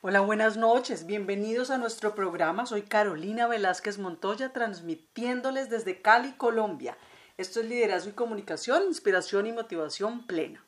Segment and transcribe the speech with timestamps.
[0.00, 1.06] Hola, buenas noches.
[1.06, 2.66] Bienvenidos a nuestro programa.
[2.66, 6.96] Soy Carolina Velázquez Montoya, transmitiéndoles desde Cali, Colombia.
[7.36, 10.64] Esto es Liderazgo y Comunicación, Inspiración y Motivación Plena.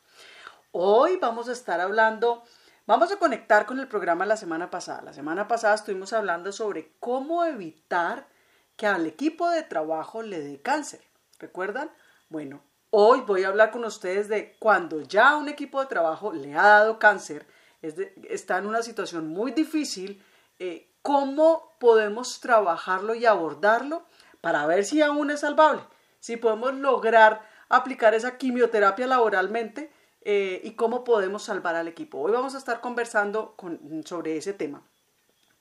[0.73, 2.43] Hoy vamos a estar hablando,
[2.87, 5.03] vamos a conectar con el programa la semana pasada.
[5.03, 8.27] La semana pasada estuvimos hablando sobre cómo evitar
[8.75, 11.03] que al equipo de trabajo le dé cáncer.
[11.39, 11.89] ¿Recuerdan?
[12.31, 16.57] Bueno, hoy voy a hablar con ustedes de cuando ya un equipo de trabajo le
[16.57, 17.47] ha dado cáncer
[17.83, 20.23] está en una situación muy difícil,
[20.59, 24.05] eh, ¿cómo podemos trabajarlo y abordarlo
[24.41, 25.83] para ver si aún es salvable?
[26.19, 29.91] Si podemos lograr aplicar esa quimioterapia laboralmente
[30.23, 32.19] eh, y cómo podemos salvar al equipo.
[32.19, 33.55] Hoy vamos a estar conversando
[34.05, 34.83] sobre ese tema.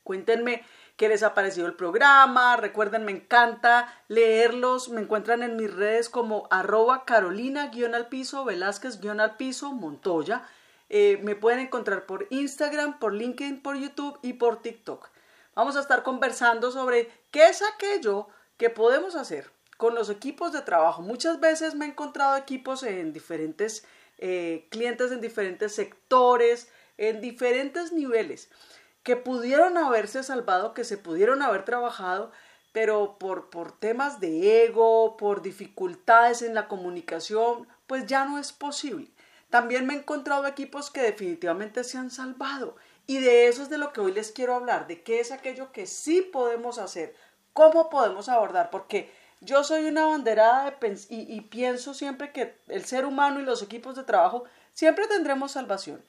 [0.04, 0.66] Cuéntenme
[0.98, 2.58] qué les ha parecido el programa.
[2.58, 4.90] Recuerden, me encanta leerlos.
[4.90, 10.44] Me encuentran en mis redes como arroba carolina-al piso, velázquez-al piso, montoya.
[10.90, 15.10] Eh, me pueden encontrar por Instagram, por LinkedIn, por YouTube y por TikTok.
[15.56, 20.62] Vamos a estar conversando sobre qué es aquello que podemos hacer con los equipos de
[20.62, 21.02] trabajo.
[21.02, 23.86] Muchas veces me he encontrado equipos en diferentes
[24.18, 28.50] eh, clientes, en diferentes sectores, en diferentes niveles,
[29.04, 32.32] que pudieron haberse salvado, que se pudieron haber trabajado,
[32.74, 38.52] pero por, por temas de ego, por dificultades en la comunicación, pues ya no es
[38.52, 39.10] posible.
[39.50, 42.76] También me he encontrado equipos que definitivamente se han salvado.
[43.08, 45.72] Y de eso es de lo que hoy les quiero hablar, de qué es aquello
[45.72, 47.16] que sí podemos hacer,
[47.54, 49.12] cómo podemos abordar, porque
[49.42, 53.64] yo soy una banderada de y, y, pienso siempre que el ser humano y los
[53.64, 56.04] equipos de trabajo siempre tendremos salvación.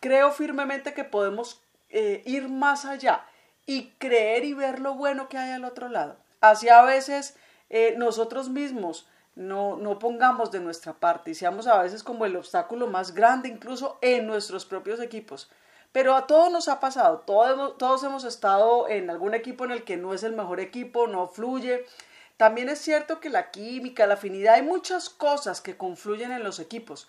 [0.00, 3.24] Creo firmemente que podemos eh, ir más allá
[3.64, 6.16] y creer y ver lo bueno que hay al otro lado.
[6.40, 7.36] Así a veces
[7.70, 12.34] eh, nosotros mismos no, no pongamos de nuestra parte y seamos a veces como el
[12.34, 15.50] obstáculo más grande incluso en nuestros propios equipos.
[15.92, 19.84] Pero a todos nos ha pasado, todos, todos hemos estado en algún equipo en el
[19.84, 21.86] que no es el mejor equipo, no fluye.
[22.36, 26.58] También es cierto que la química, la afinidad, hay muchas cosas que confluyen en los
[26.58, 27.08] equipos.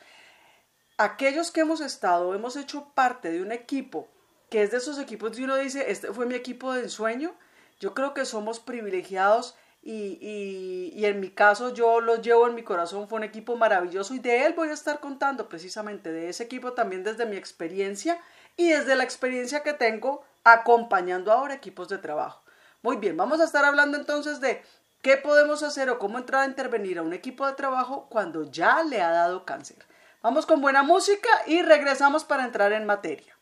[0.97, 4.07] Aquellos que hemos estado, hemos hecho parte de un equipo
[4.50, 7.34] que es de esos equipos que uno dice, este fue mi equipo de ensueño,
[7.79, 13.08] yo creo que somos privilegiados y, en mi caso yo lo llevo en mi corazón,
[13.08, 16.74] fue un equipo maravilloso y de él voy a estar contando precisamente de ese equipo
[16.74, 18.20] también desde mi experiencia
[18.58, 22.44] y desde la experiencia que tengo acompañando ahora equipos de trabajo.
[22.82, 24.62] Muy bien, vamos a estar hablando entonces de
[25.02, 28.84] qué podemos hacer o cómo entrar a intervenir a un equipo de trabajo cuando ya
[28.84, 29.78] le ha dado cáncer.
[30.22, 33.38] Vamos con buena música y regresamos para entrar en materia.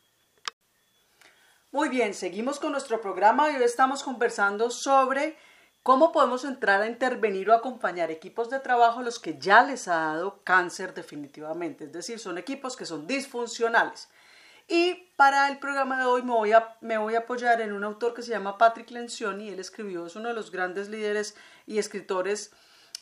[1.72, 5.36] Muy bien, seguimos con nuestro programa y hoy estamos conversando sobre
[5.86, 9.94] ¿Cómo podemos entrar a intervenir o acompañar equipos de trabajo los que ya les ha
[9.94, 11.84] dado cáncer definitivamente?
[11.84, 14.08] Es decir, son equipos que son disfuncionales.
[14.66, 17.84] Y para el programa de hoy me voy a, me voy a apoyar en un
[17.84, 19.50] autor que se llama Patrick Lencioni.
[19.50, 21.36] Él escribió, es uno de los grandes líderes
[21.68, 22.50] y escritores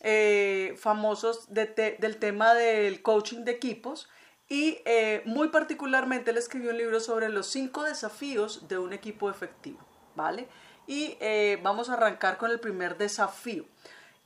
[0.01, 4.11] eh, famosos del tema del coaching de equipos.
[4.47, 9.31] Y eh, muy particularmente él escribió un libro sobre los cinco desafíos de un equipo
[9.31, 9.79] efectivo.
[10.15, 10.49] ¿Vale?
[10.87, 13.65] Y eh, vamos a arrancar con el primer desafío.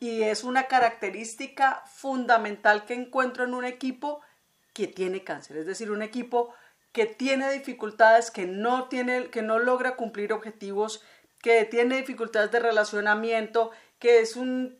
[0.00, 4.20] Y es una característica fundamental que encuentro en un equipo
[4.72, 6.54] que tiene cáncer, es decir, un equipo
[6.92, 11.02] que tiene dificultades, que no, tiene, que no logra cumplir objetivos,
[11.42, 14.78] que tiene dificultades de relacionamiento, que es un,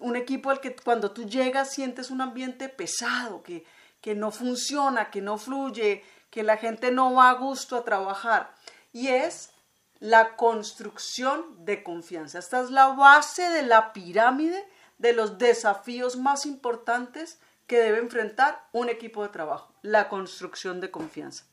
[0.00, 3.64] un equipo al que cuando tú llegas sientes un ambiente pesado, que,
[4.00, 8.54] que no funciona, que no fluye, que la gente no va a gusto a trabajar.
[8.92, 9.50] Y es
[10.00, 12.38] la construcción de confianza.
[12.38, 14.66] Esta es la base de la pirámide
[14.98, 20.90] de los desafíos más importantes que debe enfrentar un equipo de trabajo, la construcción de
[20.90, 21.44] confianza.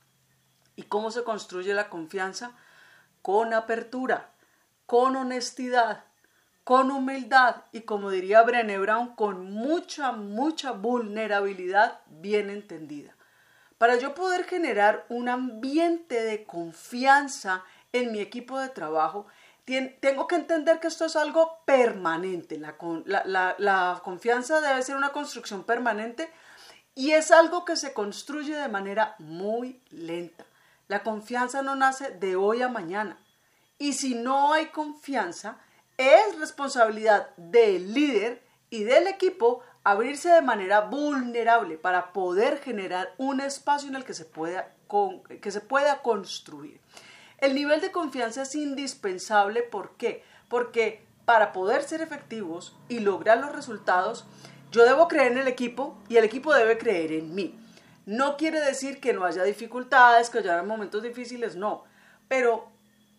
[0.76, 2.52] ¿Y cómo se construye la confianza?
[3.22, 4.32] Con apertura,
[4.86, 6.06] con honestidad,
[6.64, 13.16] con humildad y como diría Brené Brown, con mucha, mucha vulnerabilidad bien entendida.
[13.78, 19.28] Para yo poder generar un ambiente de confianza en mi equipo de trabajo,
[20.00, 22.58] tengo que entender que esto es algo permanente.
[22.58, 26.32] La, confianza debe ser una construcción permanente
[26.96, 30.46] y es algo que se construye de manera muy lenta.
[30.88, 33.20] La confianza no nace de hoy a mañana.
[33.78, 35.58] Y si no hay confianza,
[35.98, 43.42] es responsabilidad del líder y del equipo abrirse de manera vulnerable para poder generar un
[43.42, 44.74] espacio en el que se pueda,
[45.42, 46.80] que se pueda construir.
[47.38, 50.24] El nivel de confianza es indispensable, ¿por qué?
[50.50, 54.26] Porque para poder ser efectivos y lograr los resultados,
[54.72, 57.58] yo debo creer en el equipo y el equipo debe creer en mí.
[58.06, 61.84] No quiere decir que no haya dificultades, que haya momentos difíciles, no.
[62.28, 62.72] pero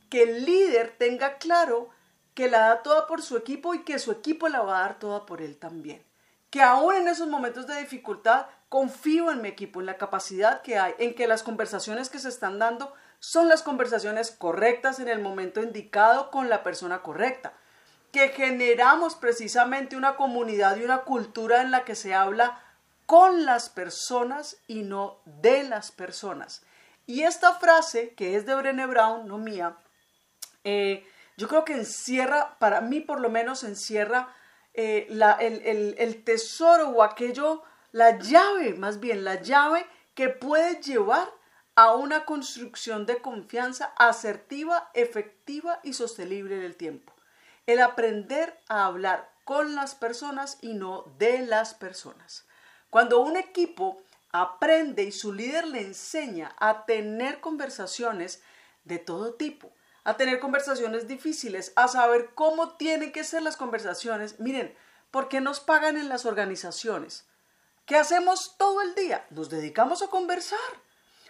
[0.08, 1.90] que el líder tenga claro
[2.34, 4.98] que la da toda por su equipo y que su equipo la va a dar
[4.98, 6.02] toda por él también.
[6.50, 10.78] Que aún en esos momentos de dificultad confío en mi equipo, en la capacidad que
[10.78, 15.20] hay, en que las conversaciones que se están dando son las conversaciones correctas en el
[15.20, 17.52] momento indicado con la persona correcta.
[18.12, 22.62] Que generamos precisamente una comunidad y una cultura en la que se habla
[23.06, 26.62] con las personas y no de las personas.
[27.06, 29.78] Y esta frase, que es de Brené Brown, no mía,
[30.64, 31.06] eh,
[31.36, 34.34] yo creo que encierra, para mí por lo menos encierra
[34.74, 35.06] eh,
[35.40, 37.62] el, el tesoro o aquello,
[37.92, 41.28] la llave, más bien la llave que puede llevar
[41.78, 47.12] a una construcción de confianza asertiva, efectiva y sostenible en el tiempo.
[47.69, 52.46] El aprender a hablar con las personas y no de las personas.
[52.90, 54.02] Cuando un equipo
[54.32, 58.42] aprende y su líder le enseña a tener conversaciones
[58.82, 59.70] de todo tipo,
[60.02, 64.40] a tener conversaciones difíciles, a saber cómo tienen que ser las conversaciones.
[64.40, 64.75] Miren,
[65.12, 67.25] ¿por qué nos pagan en las organizaciones?
[67.86, 69.25] ¿Qué hacemos todo el día?
[69.30, 70.88] Nos dedicamos a conversar.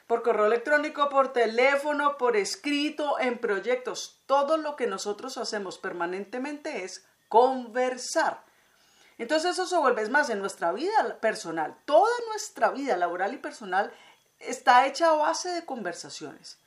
[0.09, 4.21] Por correo electrónico, por teléfono, por escrito, en proyectos.
[4.27, 8.43] Todo lo que nosotros hacemos permanentemente es conversar.
[9.19, 11.77] Entonces eso se vuelve más en nuestra vida personal.
[11.85, 13.93] Toda nuestra vida laboral y personal
[14.39, 16.59] está hecha a base de conversaciones.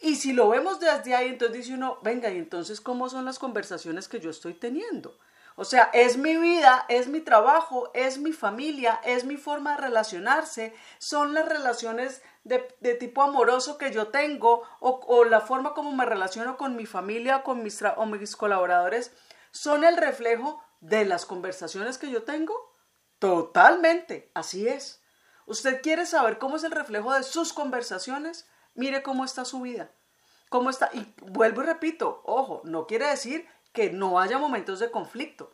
[0.00, 3.38] Y si lo vemos desde ahí, entonces dice uno, venga, y entonces, ¿cómo son las
[3.38, 5.18] conversaciones que yo estoy teniendo?
[5.60, 9.82] O sea, es mi vida, es mi trabajo, es mi familia, es mi forma de
[9.82, 12.60] relacionarse, son las relaciones de,
[12.94, 17.62] tipo amoroso que yo tengo o, la forma como me relaciono con mi familia con
[17.62, 19.12] mis, o mis colaboradores,
[19.50, 22.54] son el reflejo de las conversaciones que yo tengo?
[23.18, 25.02] Totalmente, así es.
[25.44, 28.48] ¿Usted quiere saber cómo es el reflejo de sus conversaciones?
[28.72, 29.90] Mire cómo está su vida.
[30.48, 30.88] ¿Cómo está?
[30.94, 35.52] Y vuelvo y repito, ojo, no quiere decir que no haya momentos de conflicto.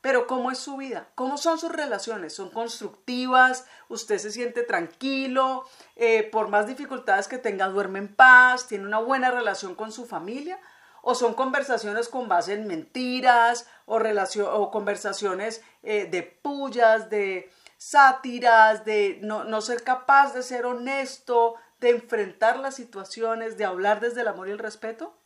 [0.00, 1.08] Pero ¿cómo es su vida?
[1.14, 2.34] ¿Cómo son sus relaciones?
[2.34, 3.66] ¿Son constructivas?
[3.88, 5.64] ¿Usted se siente tranquilo?
[5.96, 8.68] Eh, por más dificultades que tenga, duerme en paz?
[8.68, 10.60] ¿Tiene una buena relación con su familia?
[11.08, 18.84] o son conversaciones con base en mentiras o, o conversaciones eh, de pullas, de sátiras,
[18.84, 24.22] de no, no ser capaz de ser honesto, de enfrentar las situaciones, de hablar desde
[24.22, 25.16] el amor y el respeto.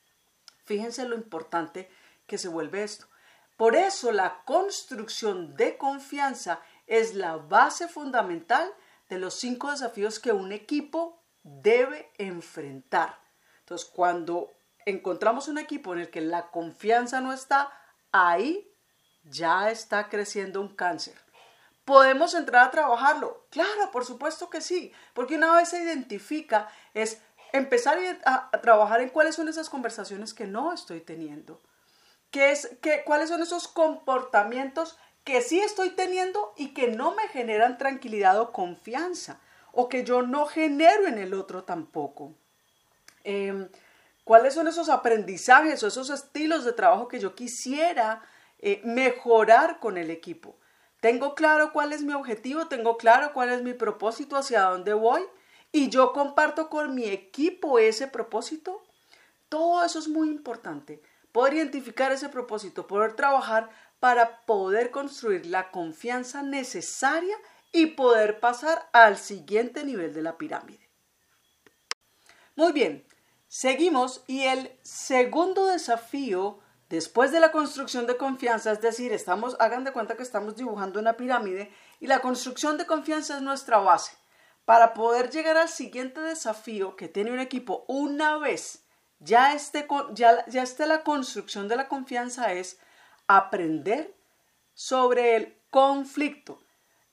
[0.67, 1.89] Fíjense lo importante
[2.31, 3.09] que se vuelve esto.
[3.57, 8.73] Por eso la construcción de confianza es la base fundamental
[9.09, 13.19] de los cinco desafíos que un equipo debe enfrentar.
[13.59, 14.53] Entonces, cuando
[14.87, 17.73] encontramos un equipo en el que la confianza no está,
[18.13, 18.73] ahí
[19.25, 21.17] ya está creciendo un cáncer.
[21.85, 23.49] ¿Podemos entrar a trabajarlo?
[23.51, 27.21] Claro, por supuesto que sí, porque una vez se identifica es
[27.53, 31.61] empezar a, trabajar en cuáles son esas conversaciones que no estoy teniendo.
[32.31, 37.29] ¿Qué es, qué, ¿Cuáles son esos comportamientos que sí estoy teniendo y que no me
[37.29, 39.41] generan tranquilidad o confianza?
[39.73, 42.35] O que yo no genero en el otro tampoco.
[43.25, 43.69] Em,
[44.25, 48.23] ¿Cuáles son esos aprendizajes o esos estilos de trabajo que yo quisiera
[48.61, 50.57] eh, mejorar con el equipo?
[51.01, 52.69] ¿Tengo claro cuál es mi objetivo?
[52.69, 54.37] ¿Tengo claro cuál es mi propósito?
[54.37, 55.23] ¿Hacia dónde voy?
[55.73, 58.83] ¿Y yo comparto con mi equipo ese propósito?
[59.49, 61.03] Todo eso es muy importante.
[61.33, 67.37] Poder identificar ese propósito, poder trabajar para poder construir la confianza necesaria
[67.73, 70.89] y poder pasar al siguiente nivel de la pirámide.
[72.57, 73.07] Muy bien,
[73.53, 79.83] Seguimos y el segundo desafío después de la construcción de confianza, es decir, estamos, hagan
[79.83, 84.13] de cuenta que estamos dibujando una pirámide y la construcción de confianza es nuestra base.
[84.65, 88.85] Para poder llegar al siguiente desafío que tiene un equipo una vez
[89.21, 92.79] ya esté, ya, ya la construcción de la confianza es
[93.27, 94.15] aprender
[94.75, 96.59] sobre el conflicto.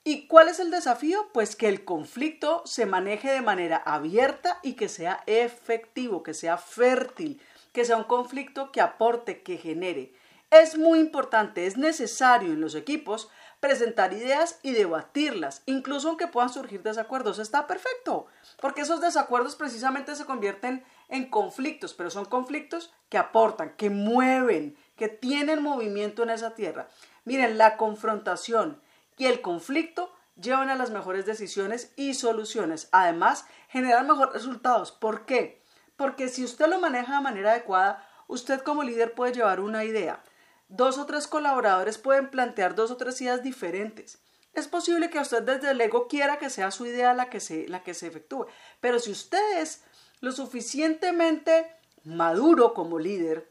[0.04, 1.28] ¿Y cuál es el desafío?
[1.34, 6.56] Pues que el conflicto se maneje de manera abierta y que sea efectivo, que sea
[6.56, 10.14] fértil, que sea un conflicto que aporte, que genere.
[10.50, 13.28] Es muy importante, es necesario en los equipos
[13.60, 17.38] presentar ideas y debatirlas, incluso aunque puedan surgir desacuerdos.
[17.38, 18.28] Está perfecto,
[18.60, 20.84] porque esos desacuerdos precisamente se convierten en
[21.30, 26.88] conflictos, pero son conflictos que aportan, que mueven, que tienen movimiento en esa tierra.
[27.24, 28.80] Miren, la confrontación,
[29.18, 32.88] y el conflicto llevan a las mejores decisiones y soluciones.
[32.92, 34.92] Además, generan mejores resultados.
[34.92, 35.60] ¿Por qué?
[35.96, 40.22] Porque si usted lo maneja de manera adecuada, usted como líder puede llevar una idea.
[40.68, 44.20] Dos o tres colaboradores pueden plantear dos o tres ideas diferentes.
[44.54, 47.68] Es posible que usted desde el ego quiera que sea su idea la que se,
[47.68, 48.46] la que se efectúe,
[48.80, 49.84] pero si usted es
[50.20, 51.70] lo suficientemente
[52.04, 53.50] maduro como líder,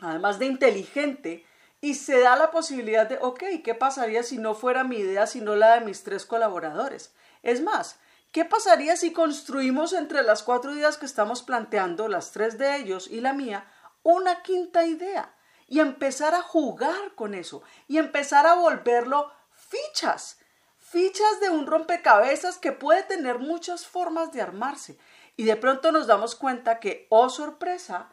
[0.00, 1.46] además de inteligente,
[1.80, 5.56] y se da la posibilidad de, ok, ¿qué pasaría si no fuera mi idea, sino
[5.56, 7.12] la de mis tres colaboradores?
[7.42, 7.98] Es más,
[8.32, 13.08] ¿qué pasaría si construimos entre las cuatro ideas que estamos planteando, las tres de ellos
[13.08, 13.70] y la mía,
[14.02, 15.32] una quinta idea?
[15.68, 20.38] Y empezar a jugar con eso y empezar a volverlo fichas,
[20.78, 24.96] fichas de un rompecabezas que puede tener muchas formas de armarse.
[25.36, 28.08] Y de pronto nos damos cuenta que, oh sorpresa,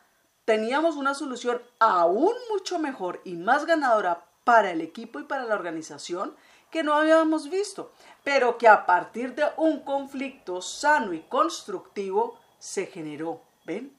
[0.46, 5.56] teníamos una solución aún mucho mejor y más ganadora para el equipo y para la
[5.56, 6.36] organización
[6.70, 12.88] que no habíamos visto, pero que a partir de un conflicto sano y constructivo se
[12.88, 13.42] generó.
[13.66, 13.96] ¿Ven?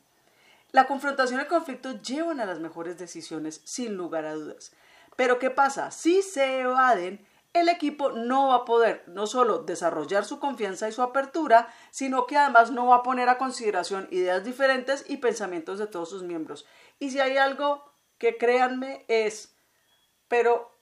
[0.72, 4.72] La confrontación y el conflicto llevan a las mejores decisiones, sin lugar a dudas.
[5.14, 5.92] Pero ¿qué pasa?
[5.92, 7.24] Si se evaden,
[7.54, 12.26] el equipo no va a poder no solo desarrollar su confianza y su apertura, sino
[12.26, 16.25] que además no va a poner a consideración ideas diferentes y pensamientos de todos sus
[16.25, 16.66] miembros.
[16.99, 17.84] Y si hay algo
[18.18, 19.56] que créanme es,
[20.26, 20.76] pero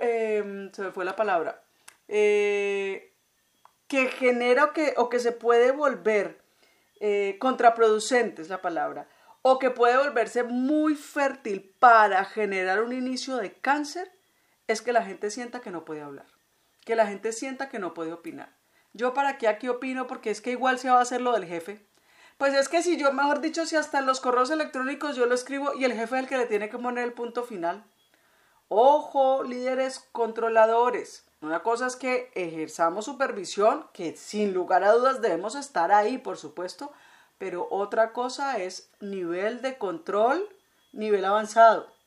[0.00, 1.62] em, se me fue la palabra,
[2.08, 3.14] eh,
[3.86, 6.42] que genera o que, o que se puede volver
[7.00, 9.08] eh, contraproducente es la palabra,
[9.42, 14.10] o que puede volverse muy fértil para generar un inicio de cáncer,
[14.68, 16.26] es que la gente sienta que no puede hablar,
[16.84, 18.54] que la gente sienta que no puede opinar.
[18.92, 21.46] Yo para qué aquí opino porque es que igual se va a hacer lo del
[21.46, 21.84] jefe.
[22.36, 25.34] Pues es que si yo, mejor dicho, si hasta en los correos electrónicos yo lo
[25.34, 27.84] escribo y el jefe es el que le tiene que poner el punto final.
[28.68, 31.26] Ojo, líderes controladores.
[31.40, 36.36] Una cosa es que ejerzamos supervisión, que sin lugar a dudas debemos estar ahí, por
[36.36, 36.92] supuesto,
[37.38, 40.46] pero otra cosa es nivel de control,
[40.92, 41.97] nivel avanzado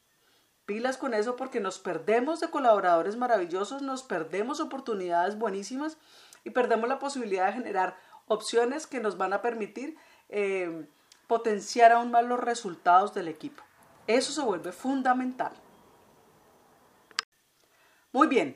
[1.00, 5.98] con eso porque nos perdemos de colaboradores maravillosos, nos perdemos oportunidades buenísimas
[6.44, 7.98] y perdemos la posibilidad de generar
[8.28, 9.98] opciones que nos van a permitir
[10.30, 10.88] eh,
[11.28, 13.64] potenciar aún más los resultados del equipo.
[14.08, 15.52] Eso se vuelve fundamental.
[18.14, 18.56] Muy bien,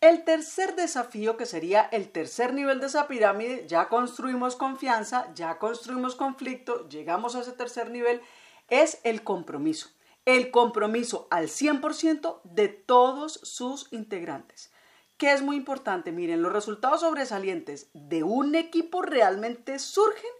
[0.00, 5.58] el tercer desafío, que sería el tercer nivel de esa pirámide, ya construimos confianza, ya
[5.58, 8.20] construimos conflicto, llegamos a ese tercer nivel,
[8.68, 9.95] es el compromiso
[10.26, 14.72] el compromiso al 100% de todos sus integrantes.
[15.16, 16.12] ¿Qué es muy importante?
[16.12, 20.30] Miren, los resultados sobresalientes de un equipo realmente surgen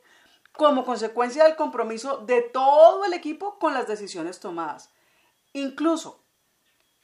[0.53, 4.91] como consecuencia del compromiso de todo el equipo con las decisiones tomadas.
[5.53, 6.25] Incluso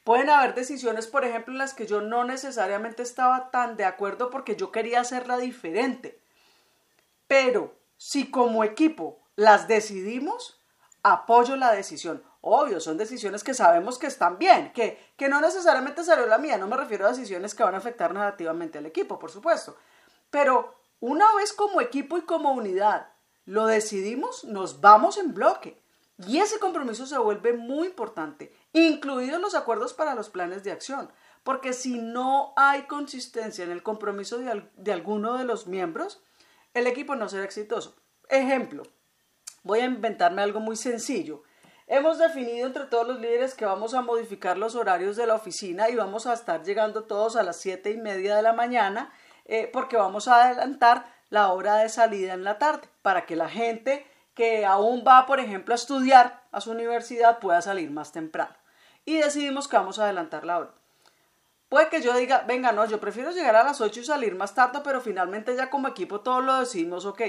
[0.05, 4.29] pueden haber decisiones, por ejemplo, en las que yo no necesariamente estaba tan de acuerdo
[4.29, 6.21] porque yo quería hacerla diferente.
[7.29, 10.61] Pero si como equipo las decidimos,
[11.03, 12.23] apoyo la decisión.
[12.45, 16.59] Obvio, son decisiones que sabemos que están bien, que, que no necesariamente salió la mía,
[16.59, 19.77] no me refiero a decisiones que van a afectar negativamente al equipo, por supuesto.
[20.29, 23.13] Pero una vez como equipo y como unidad
[23.45, 25.81] lo decidimos, nos vamos en bloque.
[26.27, 31.13] Y ese compromiso se vuelve muy importante, incluidos los acuerdos para los planes de acción.
[31.45, 36.23] Porque si no hay consistencia en el compromiso de, de alguno de los miembros,
[36.75, 37.97] el equipo no será exitoso.
[38.29, 38.83] Ejemplo,
[39.63, 41.43] voy a inventarme algo muy sencillo.
[41.87, 45.91] Hemos definido entre todos los líderes que vamos a modificar los horarios de la oficina
[45.91, 49.13] y vamos a estar llegando todos a las siete y media de la mañana
[49.45, 53.49] eh, porque vamos a adelantar la hora de salida en la tarde para que la
[53.49, 58.55] gente que aún va, por ejemplo, a estudiar a su universidad pueda salir más temprano.
[59.05, 60.71] Y decidimos que vamos a adelantar la hora.
[61.69, 64.55] Puede que yo diga, venga, no, yo prefiero llegar a las 8 y salir más
[64.55, 67.23] tarde, pero finalmente ya como equipo todos lo decidimos, ok.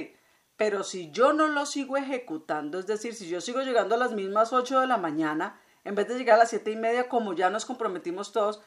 [0.57, 4.11] Pero si yo no lo sigo ejecutando, es decir, si yo sigo llegando a las
[4.11, 7.33] mismas 8 de la mañana, en vez de llegar a las siete y media, como
[7.33, 8.61] ya nos comprometimos todos,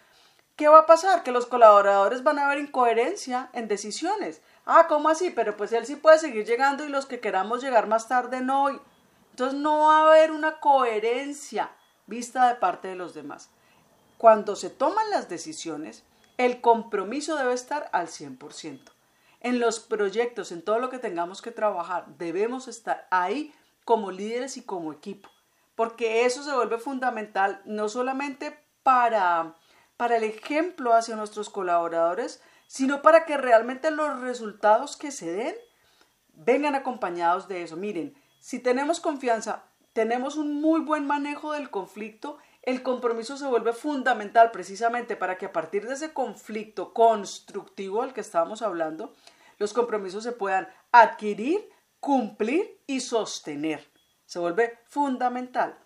[0.57, 1.23] ¿qué va a pasar?
[1.23, 4.43] Que los colaboradores van a ver incoherencia en decisiones.
[4.65, 5.31] Ah, ¿cómo así?
[5.31, 8.69] Pero pues él sí puede seguir llegando y los que queramos llegar más tarde no.
[9.31, 11.71] Entonces no va a haber una coherencia
[12.07, 13.51] vista de parte de los demás.
[14.19, 16.05] Cuando se toman las decisiones,
[16.37, 18.96] el compromiso debe estar al 100%
[19.47, 24.57] en los proyectos, en todo lo que tengamos que trabajar, debemos estar ahí como líderes
[24.57, 25.29] y como equipo,
[25.77, 29.55] porque eso se vuelve fundamental no solamente para,
[29.97, 35.55] para el ejemplo hacia nuestros colaboradores, sino para que realmente los resultados que se den
[36.33, 37.77] vengan acompañados de eso.
[37.77, 39.63] Miren, si tenemos confianza,
[39.93, 45.47] tenemos un muy buen manejo del conflicto, el compromiso se vuelve fundamental precisamente para que
[45.47, 49.15] a partir de ese conflicto constructivo al que estábamos hablando,
[49.59, 51.69] los compromisos se puedan adquirir,
[52.01, 53.91] cumplir y sostener.
[54.27, 55.79] Se vuelve fundamental.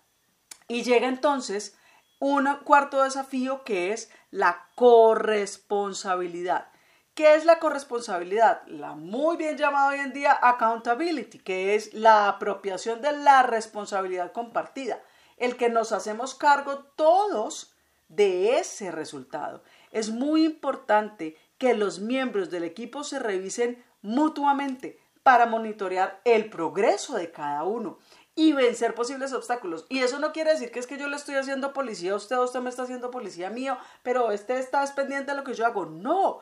[0.67, 1.77] Y llega entonces
[2.19, 6.71] un cuarto desafío que es la corresponsabilidad.
[7.13, 8.65] ¿Qué es la corresponsabilidad?
[8.67, 14.31] La muy bien llamada hoy en día accountability, que es la apropiación de la responsabilidad
[14.31, 15.01] compartida,
[15.35, 17.75] el que nos hacemos cargo todos
[18.07, 19.63] de ese resultado.
[19.91, 27.15] Es muy importante que los miembros del equipo se revisen mutuamente para monitorear el progreso
[27.15, 27.99] de cada uno
[28.33, 29.85] y vencer posibles obstáculos.
[29.87, 32.39] Y eso no quiere decir que es que yo le estoy haciendo policía a usted,
[32.39, 35.85] usted me está haciendo policía mío, pero este está pendiente de lo que yo hago.
[35.85, 36.39] No,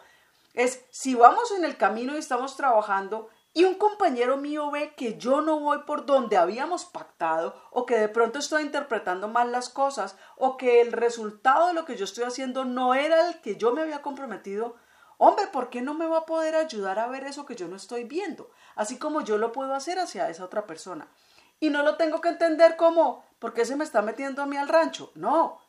[0.53, 5.17] es si vamos en el camino y estamos trabajando y un compañero mío ve que
[5.17, 9.67] yo no voy por donde habíamos pactado o que de pronto estoy interpretando mal las
[9.67, 13.57] cosas o que el resultado de lo que yo estoy haciendo no era el que
[13.57, 14.77] yo me había comprometido,
[15.19, 17.75] hombre, ¿por qué no me va a poder ayudar a ver eso que yo no
[17.75, 18.49] estoy viendo?
[18.75, 21.07] Así como yo lo puedo hacer hacia esa otra persona.
[21.59, 24.57] Y no lo tengo que entender como, ¿por qué se me está metiendo a mí
[24.57, 25.11] al rancho?
[25.15, 25.59] No,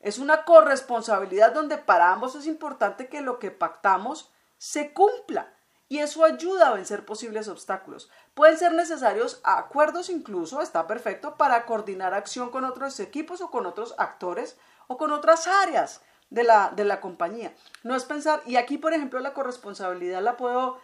[0.00, 5.52] es una corresponsabilidad donde para ambos es importante que lo que pactamos se cumpla
[5.88, 8.10] y eso ayuda a vencer posibles obstáculos.
[8.34, 13.66] Pueden ser necesarios acuerdos incluso, está perfecto, para coordinar acción con otros equipos o con
[13.66, 14.56] otros actores
[14.88, 17.54] o con otras áreas de la, de la compañía.
[17.82, 20.78] No es pensar, y aquí por ejemplo la corresponsabilidad la puedo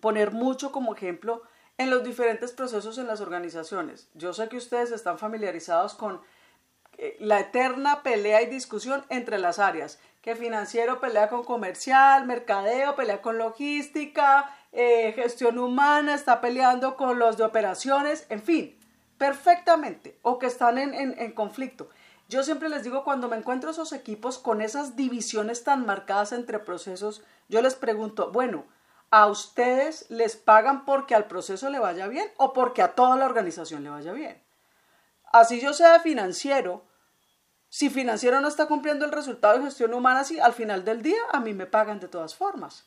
[0.00, 1.42] poner mucho como ejemplo
[1.78, 4.08] en los diferentes procesos en las organizaciones.
[4.14, 6.20] Yo sé que ustedes están familiarizados con
[6.98, 12.94] eh, la eterna pelea y discusión entre las áreas que financiero pelea con comercial, mercadeo
[12.94, 18.78] pelea con logística, eh, gestión humana está peleando con los de operaciones, en fin,
[19.18, 21.90] perfectamente, o que están en, en conflicto.
[22.32, 26.58] Yo siempre les digo, cuando me encuentro esos equipos con esas divisiones tan marcadas entre
[26.58, 28.64] procesos, yo les pregunto, bueno,
[29.10, 33.26] ¿a ustedes les pagan porque al proceso le vaya bien o porque a toda la
[33.26, 34.42] organización le vaya bien?
[35.30, 36.86] Así yo sea financiero,
[37.68, 41.20] si financiero no está cumpliendo el resultado de gestión humana, sí, al final del día
[41.32, 42.86] a mí me pagan de todas formas.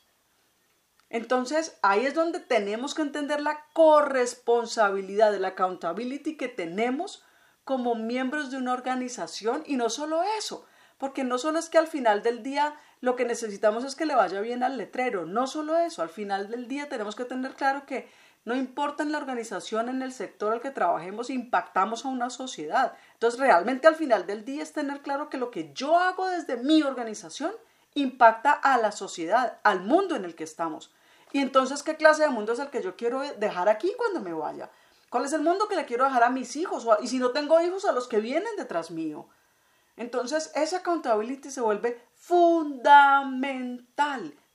[1.08, 7.22] Entonces, ahí es donde tenemos que entender la corresponsabilidad, la accountability que tenemos
[7.66, 10.64] como miembros de una organización y no solo eso,
[10.98, 14.14] porque no solo es que al final del día lo que necesitamos es que le
[14.14, 17.84] vaya bien al letrero, no solo eso, al final del día tenemos que tener claro
[17.84, 18.08] que
[18.44, 22.92] no importa en la organización, en el sector al que trabajemos, impactamos a una sociedad.
[23.14, 26.56] Entonces, realmente al final del día es tener claro que lo que yo hago desde
[26.56, 27.50] mi organización
[27.94, 30.92] impacta a la sociedad, al mundo en el que estamos.
[31.32, 34.32] Y entonces, ¿qué clase de mundo es el que yo quiero dejar aquí cuando me
[34.32, 34.70] vaya?
[35.10, 36.86] ¿Cuál es el mundo que le quiero dejar a mis hijos?
[37.00, 39.28] Y si no tengo hijos, a los que vienen detrás mío.
[39.96, 43.18] Entonces, esa accountability se vuelve fundamental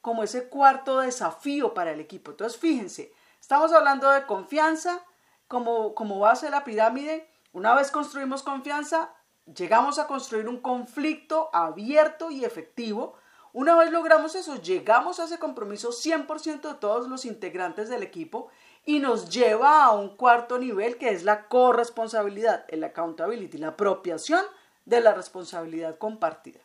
[0.01, 2.31] como ese cuarto desafío para el equipo.
[2.31, 5.03] Entonces, fíjense, Estamos hablando de confianza
[5.47, 7.27] como, como base de la pirámide.
[7.53, 9.13] Una vez construimos confianza,
[9.45, 13.15] llegamos a construir un conflicto abierto y efectivo.
[13.51, 18.47] Una vez logramos eso, llegamos a ese compromiso 100% de todos los integrantes del equipo
[18.86, 24.44] y nos lleva a un cuarto nivel que es la corresponsabilidad, el accountability, la apropiación
[24.86, 26.60] de la responsabilidad compartida.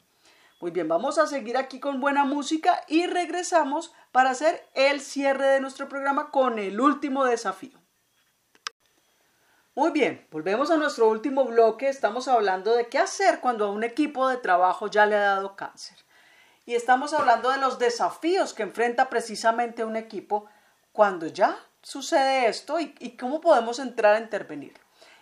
[0.60, 5.46] Muy bien, vamos a seguir aquí con buena música y regresamos para hacer el cierre
[5.46, 7.78] de nuestro programa con el último desafío.
[9.74, 11.90] Muy bien, volvemos a nuestro último bloque.
[11.90, 15.54] Estamos hablando de qué hacer cuando a un equipo de trabajo ya le ha dado
[15.54, 15.98] cáncer.
[16.64, 20.46] Y estamos hablando de los desafíos que enfrenta precisamente un equipo
[20.92, 24.74] cuando ya sucede esto y, cómo podemos entrar a intervenir.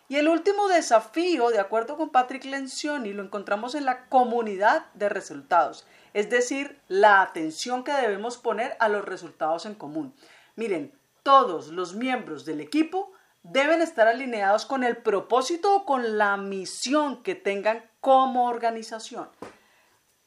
[0.09, 5.11] Y el último desafío, de acuerdo con Patrick Lencioni, lo encontramos en la comunidad de
[5.11, 10.15] resultados, es decir, la atención que debemos poner a los resultados en común.
[10.57, 16.39] Miren, todos los miembros del equipo deben estar alineados con el propósito o con la
[16.39, 19.29] misión que tengan como organización.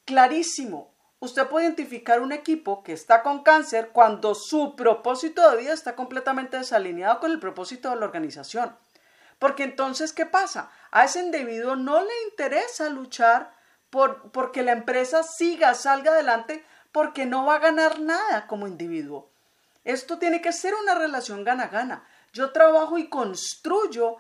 [0.06, 5.74] Clarísimo, usted puede identificar un equipo que está con cáncer cuando su propósito de vida
[5.74, 8.78] está completamente desalineado con el propósito de la organización.
[9.40, 10.72] Porque entonces, ¿qué pasa?
[10.92, 13.54] A ese individuo no le interesa luchar
[13.90, 19.32] por, porque la empresa siga, salga adelante, porque no va a ganar nada como individuo.
[19.84, 22.04] Esto tiene que ser una relación gana-gana.
[22.34, 24.18] Yo trabajo y construyo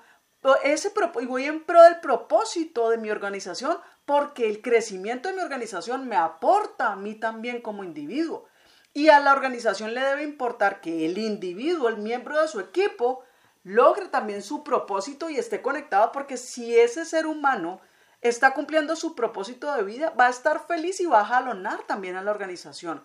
[0.64, 5.41] ese y voy en pro del propósito de mi organización porque el crecimiento de mi
[5.41, 8.48] organización me aporta a mí también como individuo.
[8.93, 13.26] Y a la organización le debe importar que el individuo, el miembro de su equipo,
[13.65, 17.82] logre también su propósito y esté conectado, porque si ese ser humano
[18.22, 22.15] está cumpliendo su propósito de vida, va a estar feliz y va a jalonar también
[22.15, 23.04] a la organización.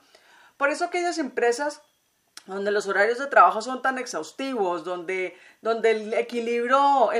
[0.56, 1.82] Por eso aquellas empresas
[2.46, 7.10] donde los horarios de trabajo son tan exhaustivos, donde, donde el, el equilibrio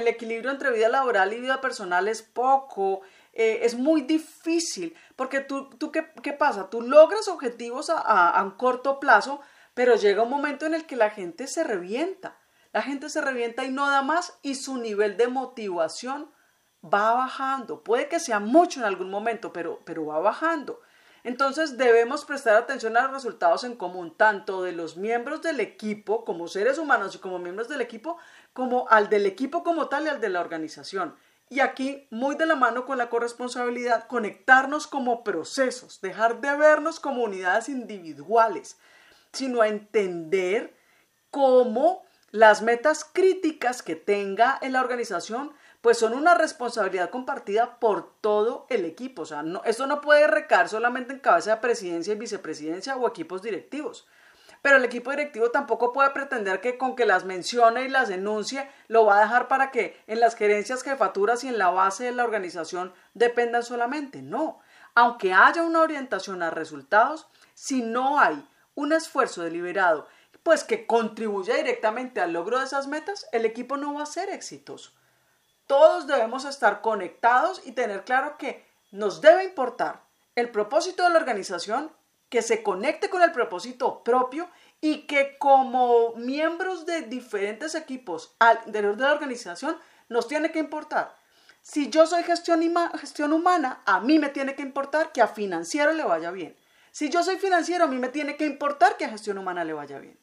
[0.52, 5.90] entre vida laboral y vida personal es poco, eh, es muy difícil, porque tú, tú
[5.90, 6.68] ¿qué, qué pasa?
[6.68, 9.40] Tú logras objetivos a, a, un corto plazo,
[9.74, 12.38] pero llega un momento en el que la gente se revienta.
[12.72, 16.30] La gente se revienta y no da más y su nivel de motivación
[16.82, 17.82] va bajando.
[17.82, 20.80] Puede que sea mucho en algún momento, pero, pero va bajando.
[21.24, 26.24] Entonces debemos prestar atención a los resultados en común, tanto de los miembros del equipo
[26.24, 28.18] como seres humanos y como miembros del equipo,
[28.52, 31.14] como al del equipo como tal y al de la organización.
[31.52, 36.98] Y aquí, muy de la mano con la corresponsabilidad, conectarnos como procesos, dejar de vernos
[36.98, 38.78] como unidades individuales,
[39.34, 40.74] sino entender
[41.30, 48.14] cómo las metas críticas que tenga en la organización pues son una responsabilidad compartida por
[48.22, 49.20] todo el equipo.
[49.20, 53.06] O sea, no, esto no puede recaer solamente en cabeza de presidencia y vicepresidencia o
[53.06, 54.06] equipos directivos.
[54.62, 58.70] Pero el equipo directivo tampoco puede pretender que con que las mencione y las denuncie
[58.86, 62.12] lo va a dejar para que en las gerencias, jefaturas y en la base de
[62.12, 64.22] la organización dependan solamente.
[64.22, 64.60] No.
[64.94, 70.06] Aunque haya una orientación a resultados, si no hay un esfuerzo deliberado,
[70.44, 74.28] pues que contribuya directamente al logro de esas metas, el equipo no va a ser
[74.28, 74.92] exitoso.
[75.66, 80.02] Todos debemos estar conectados y tener claro que nos debe importar
[80.34, 81.92] el propósito de la organización,
[82.32, 84.48] que se conecte con el propósito propio
[84.80, 89.76] y que como miembros de diferentes equipos al interior de la organización
[90.08, 91.14] nos tiene que importar.
[91.60, 92.62] Si yo soy gestión,
[92.98, 96.56] gestión humana, a mí me tiene que importar que a financiero le vaya bien.
[96.90, 99.74] Si yo soy financiero, a mí me tiene que importar que a gestión humana le
[99.74, 100.18] vaya bien.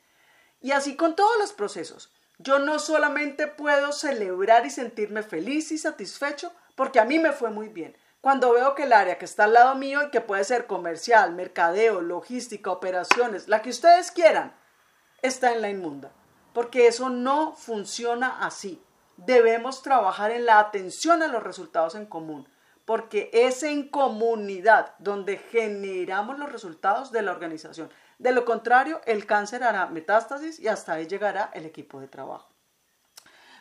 [0.62, 2.12] Y así con todos los procesos.
[2.40, 7.52] Yo no solamente puedo celebrar y sentirme feliz y satisfecho porque a mí me fue
[7.52, 7.96] muy bien.
[8.22, 11.34] Cuando veo que el área que está al lado mío y que puede ser comercial,
[11.34, 14.54] mercadeo, logística, operaciones, la que ustedes quieran,
[15.22, 16.12] está en la inmunda.
[16.54, 18.84] Porque eso no funciona así.
[19.16, 22.50] Debemos trabajar en la atención a los resultados en común,
[22.84, 27.90] porque es en comunidad donde generamos los resultados de la organización.
[28.18, 32.50] De lo contrario, el cáncer hará metástasis y hasta ahí llegará el equipo de trabajo.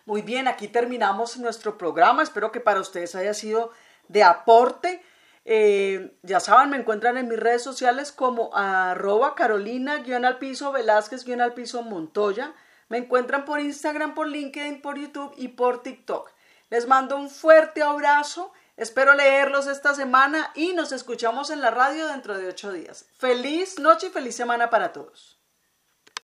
[0.04, 2.22] Muy bien, aquí terminamos nuestro programa.
[2.22, 3.70] Espero que para ustedes haya sido
[4.08, 5.02] de aporte.
[5.44, 11.26] Eh, ya saben, me encuentran en mis redes sociales como arroba carolina al piso velázquez
[11.28, 12.52] al piso montoya.
[12.88, 16.30] Me encuentran por Instagram, por LinkedIn, por YouTube y por TikTok.
[16.70, 22.06] Les mando un fuerte abrazo Espero leerlos esta semana y nos escuchamos en la radio
[22.06, 23.06] dentro de ocho días.
[23.18, 25.37] Feliz noche y feliz semana para todos.